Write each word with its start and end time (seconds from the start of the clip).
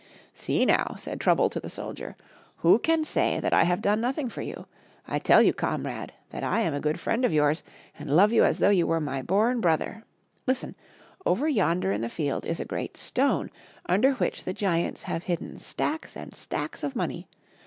"See, 0.33 0.65
now," 0.65 0.95
said 0.97 1.21
Trouble 1.21 1.47
to 1.51 1.59
the 1.59 1.69
soldier," 1.69 2.15
who 2.63 2.79
can 2.79 3.03
say 3.03 3.39
that 3.39 3.53
I 3.53 3.65
have 3.65 3.83
done 3.83 4.01
nothing 4.01 4.29
for 4.29 4.41
you? 4.41 4.65
I 5.07 5.19
tell 5.19 5.43
you, 5.43 5.53
comrade, 5.53 6.11
that 6.31 6.43
I 6.43 6.61
am 6.61 6.73
a 6.73 6.79
good 6.79 6.99
friend 6.99 7.23
of 7.23 7.31
yours, 7.31 7.61
and 7.99 8.09
love 8.09 8.33
you 8.33 8.43
as 8.43 8.57
though 8.57 8.71
you 8.71 8.87
were 8.87 8.99
my 8.99 9.21
bom 9.21 9.61
brother. 9.61 10.03
Listen! 10.47 10.73
over 11.23 11.47
yonder 11.47 11.91
in 11.91 12.01
the 12.01 12.09
field 12.09 12.47
is 12.47 12.59
a 12.59 12.65
great 12.65 12.97
stone 12.97 13.51
under 13.85 14.13
which 14.13 14.43
the 14.43 14.53
giants 14.53 15.03
have 15.03 15.21
hidden 15.21 15.59
stacks 15.59 16.17
and 16.17 16.33
stacks 16.33 16.81
of 16.81 16.95
money. 16.95 17.27